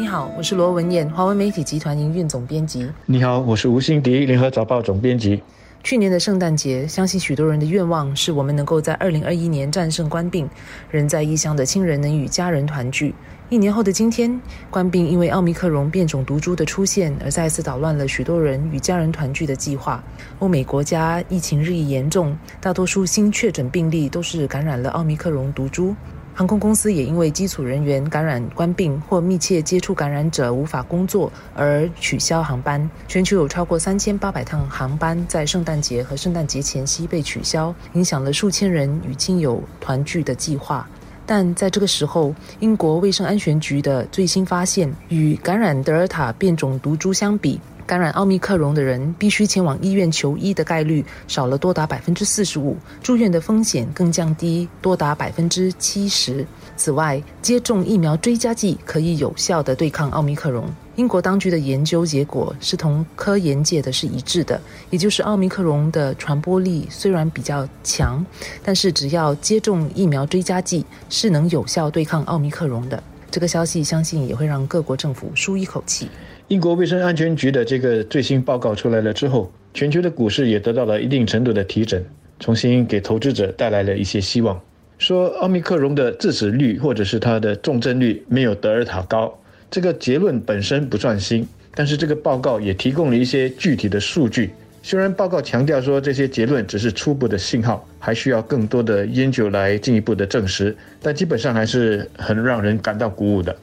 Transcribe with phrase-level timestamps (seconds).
[0.00, 2.90] 你好，我是罗文燕，华文媒体集团营运总编辑。
[3.04, 5.42] 你好，我是吴欣迪，联合早报总编辑。
[5.84, 10.48] 去年的圣诞节，相信许多人的愿望是我们能够在二零二一年战胜官病，
[10.90, 13.14] 人在异乡的亲人能与家人团聚。
[13.50, 14.40] 一年后的今天，
[14.70, 20.02] 官病因为奥密克戎变种毒株的出现而再次捣乱了许多人与家人团聚的计划。
[20.38, 25.94] 欧美国家疫情日益严重，大多数新确诊病例都是感染了奥密克戎毒株。
[26.34, 32.90] 航空公司也因为机组人员感染官病或密切接触感染者无法工作而取消航班。
[33.06, 40.88] 全球有超过三千八百趟航班在圣诞节和圣诞节前夕被取消，影响了数千人与亲友团聚的计划。
[41.26, 56.46] 但在这个时候，英国卫生安全局的最新发现，与感染德尔塔变种毒株相比，感染奥密克戎的人必须前往医院求医的概率少了多达百分之四十五，住院的风险更降低多达百分之七十。
[56.76, 60.72] 此外，接种疫苗追加剂可以有效地对抗奥密克戎。
[60.94, 64.60] 英国当局的研究结果是同科研界的是一致的，
[64.90, 68.24] 也就是奥密克戎的传播力虽然比较强，
[68.62, 73.02] 但是只要接种疫苗追加剂是能有效对抗奥密克戎的。
[73.32, 76.08] 这个消息相信也会让各国政府舒一口气。
[76.50, 82.04] 英国卫生安全局的这个最新报告出来了之后，全球的股市也得到了一定程度的提振，
[82.40, 84.60] 重新给投资者带来了一些希望。
[84.98, 89.32] 说奥密克戎的致死率或者是它的重症率没有德尔塔高，
[89.70, 94.50] 这个结论本身不算新，但是这个报告也提供了一些具体的数据。
[94.82, 103.56] 虽然报告强调说这些结论只是初步的信号，还需要更多的研究来进一步的证实，但基本上还是很让人感到鼓舞的。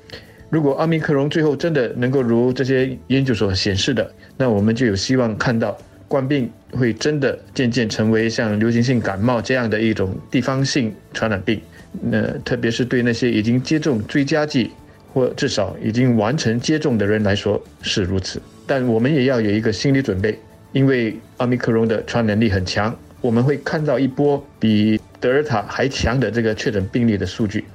[0.50, 11.60] 如果奥密克戎最后真的能够如这些研究所显示的，那我们就有希望看到冠病会真的渐渐成为像流行性感冒这样的一种地方性传染病。
[12.02, 14.72] 那特别是对那些已经接种追加剂
[15.14, 18.42] 或至少已经完成接种的人来说是如此。
[18.66, 20.38] 但我们也要有一个心理准备，
[20.72, 27.66] 因为奥密克戎的传染力很强，我们会看到一波比德尔塔还强的这个确诊病例的数据。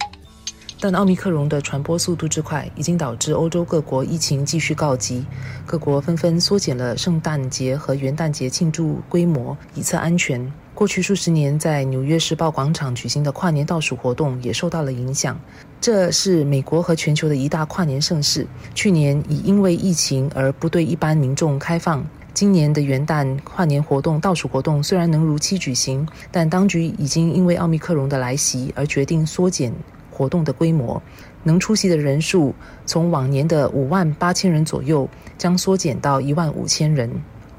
[0.82, 5.24] 但奥密克戎的传播速度之快，已经导致欧洲各国疫情继续告急，
[5.64, 10.52] 各国纷纷缩减了圣诞节和元旦节庆祝规模，以测安全。
[10.74, 15.38] 过去数十年在纽约时报广场举行的跨年倒数活动也受到了影响。
[15.80, 18.44] 这是美国和全球的一大跨年盛事，
[18.74, 22.04] 去年已因为疫情而不对一般民众开放。
[22.34, 29.72] 今年的元旦跨年活动倒数活动虽然能如期举行，但当局已经因为奥密克戎的来袭而决定缩减。
[30.12, 31.02] 活动的规模，
[31.42, 32.54] 能出席的人数
[32.86, 35.08] 从往年的五万八千人左右，
[35.38, 37.10] 将缩减到一万五千人。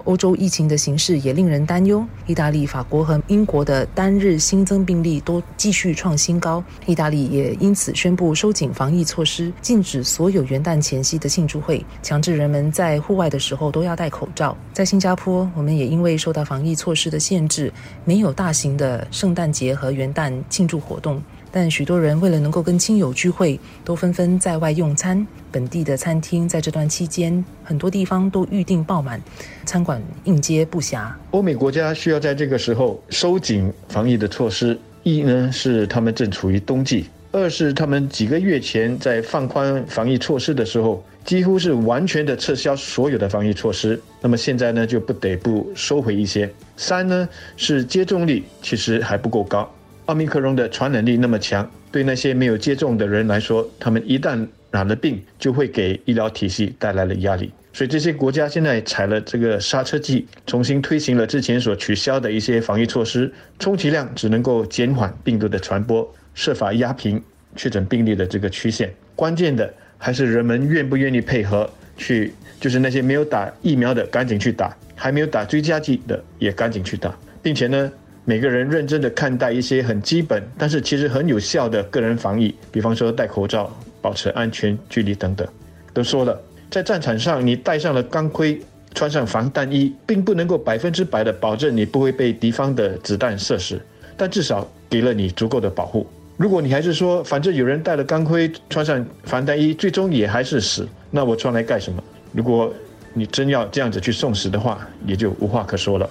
[0.06, 2.06] 欧洲疫情的形势也令人担忧。
[2.28, 14.58] 意大利、法国和英国的单日新增病例都继续创新高，意大利也因此宣布收紧防疫措施，禁止所有元旦前夕的庆祝会，强制人们在户外的时候都要戴口罩。
[14.74, 17.72] 在新加坡，我们也因为受到防疫措施的限制，
[18.04, 21.24] 没有大型的圣诞节和元旦庆祝活动。
[21.56, 25.26] 但许多人为了能够跟亲友聚会，都纷纷在外用餐。
[25.52, 29.22] 本地的餐厅在这段期间，很多地方都预订爆满，
[29.64, 31.12] 餐馆应接不暇。
[31.30, 44.02] 欧美国家需要在这个时候收紧防疫的措施，一呢是他们正处于冬季，二是他们几个月前在放宽防疫措施的时候，几乎是完全的撤销所有的防疫措施。
[44.20, 46.52] 那么现在呢，就不得不收回一些。
[46.78, 49.72] 三呢是接种率其实还不够高。
[50.06, 57.50] 奥密克戎的传染力那么强，对那些没有接种的人来说，他们一旦染了病，就会给医疗体系带来了压力。
[57.72, 67.22] 所以这些国家现在踩了这个刹车剂，重新推行了之前所取消的一些防疫措施，充其量只能够减缓病毒的传播，设法压平
[67.56, 68.94] 确诊病例的这个曲线。
[69.16, 77.90] 关键的还是人们愿不愿意配合去，就是那些没有打疫苗的赶紧去打，还没有打追加剂的也赶紧去打，并且呢。
[78.26, 83.70] 每个人认真的看待一些很基本，但是其实很有效的个人防疫，比方说戴口罩、
[84.02, 85.46] 保持安全距离等等。
[85.94, 88.62] 都说了，在战场上，你戴上了钢盔，
[88.96, 93.78] 穿上防弹衣，并不能够百分之百的保证你不会被敌方的子弹射死，
[94.16, 96.08] 但至少给了你足够的保护。
[96.38, 102.02] 如果你还是说，反正有人戴了钢盔、穿上防弹衣，最终也还是死，那我穿来干什么？
[102.32, 102.74] 如果
[103.14, 106.10] 你真要这样子去送死的话，也就无话可说了。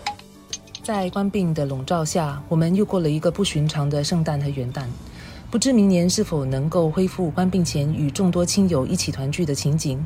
[0.82, 4.82] 在官病的笼罩下，我们又过了一个不寻常的圣诞和元旦。
[5.48, 10.04] 不知明年是否能够恢复官病前与众多亲友一起团聚的情景，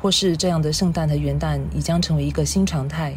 [0.00, 3.14] 或是这样的圣诞和元旦已将成为一个新常态。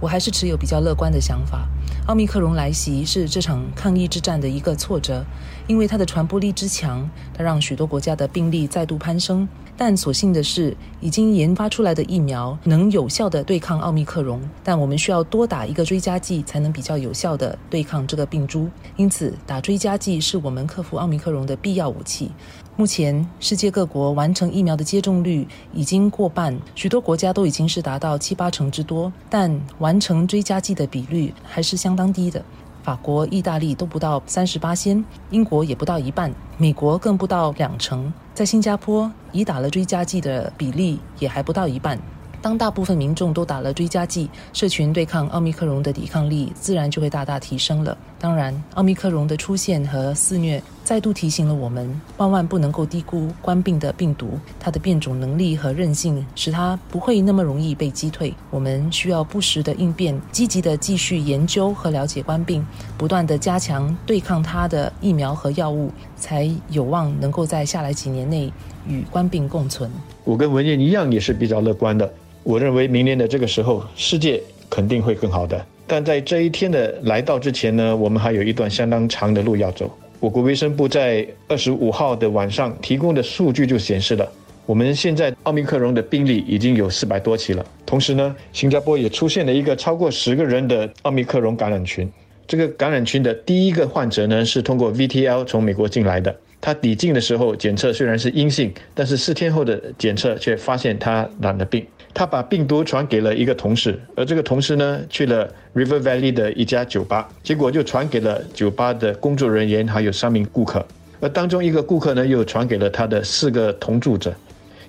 [0.00, 1.68] 我还是持有比较乐观的想法。
[2.06, 5.22] 奥密克戎来袭是这场抗疫之战的一个挫折，
[5.66, 9.46] 因为它的传播力之强，它让许多国家的病例再度攀升。
[9.82, 18.68] 但所幸的是，已经研发出来的疫苗能有效的对抗奥密克戎，但我们需要多打一个追加剂，才能比较有效的对抗这个病株。
[18.96, 22.30] 因此，打追加剂是我们克服奥密克戎的必要武器。
[22.76, 32.44] 目前，世界各国完成疫苗的接种率已经过半，许多国家都已经是达到七八成之多，但完成追加剂的比率还是相当低的。
[32.82, 38.12] 法国、意大利都不到三十八仙，英国也不到一半，美国更不到两成。
[38.34, 41.98] 在新加坡，已打了追加剂的比例也还不到一半。
[42.42, 47.96] 当大部分民众都打了追加剂，社群对抗奥密克戎的抵抗力自然就会大大提升了。
[48.18, 58.34] 当然，奥密克戎的出现和肆虐再度提醒了我们，万万不能够低估冠病的病毒，它的变种能力和韧性使它不会那么容易被击退。
[58.50, 62.66] 我们需要不时的应变，积极的继续研究和了解冠病，
[62.98, 68.52] 不断的加强对抗它的疫苗和药物，才有望能够在下来几年内
[68.86, 69.90] 与冠病共存。
[70.24, 72.12] 我跟文燕一样，也是比较乐观的。
[72.42, 75.64] 我认为明年的这个时候，世界肯定会更好的。
[75.86, 79.90] 但在这一天的来到之前呢，我们还有一段相当长的路要走。
[80.20, 84.28] 我国卫生部在二十五号的晚上提供的数据就显示了，
[84.66, 87.64] 我们现在奥密克戎的病例已经有四百多起了。
[87.84, 92.10] 同时呢，新加坡也出现了一个超过十个人的奥密克戎感染群。
[92.46, 96.34] 这个感染群的第一个患者呢，是通过 VTL 从美国进来的。
[96.60, 101.86] 他抵境的时候检测虽然是阴性，但是四天后的检测却发现他染了病。
[102.12, 110.84] 他把病毒传给了一个同事，而这个同事呢去了 River Valley 的一家酒吧，结果就传给了酒吧的工作人员还有三名顾客，
[111.20, 114.34] 而当中一个顾客呢又传给了他的四个同住者，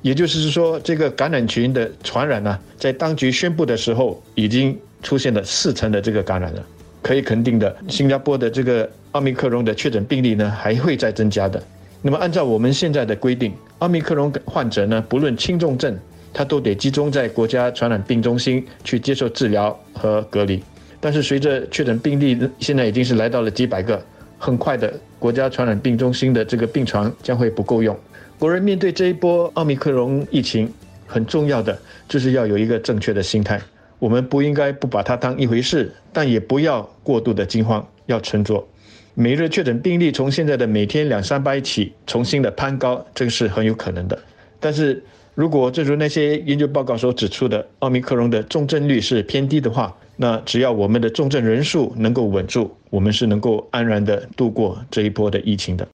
[0.01, 6.65] 也就是说，这个感染群的传染呢，在当局宣布的时候已经出现了四成的这个感染了。
[7.01, 11.61] 可以肯定的，新加坡的这个奥密克戎的确诊病例呢还会再增加的。
[12.01, 15.97] 那么按照我们现在的规定，奥密克戎患者呢不论轻重症。
[16.33, 20.63] 他都得集中在国家传染病中心去接受治疗和隔离，
[20.97, 24.01] 但是随着确诊病例现在已经是来到了几百个，
[24.39, 27.93] 很快的国家传染病中心的这个病床将会不够用。
[28.39, 30.71] 国人面对这一波奥密克戎疫情，
[31.05, 31.77] 很重要的
[32.07, 33.59] 就是要有一个正确的心态，
[34.01, 38.67] 我们不应该不把它当一回事，但也不要过度的惊慌，要沉着。
[39.13, 44.19] 每日确诊病例从现在的每天两三百起重新的攀高，这个是很有可能的，
[44.59, 45.03] 但是。
[45.33, 55.87] 如果正如那些研究报告所指出的，奥密克戎的重症率是偏低的话，那只要我们的重症人数能够稳住，我们是能够安然的度过这一波的疫情的。